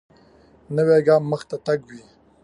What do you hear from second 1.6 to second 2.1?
تګ وي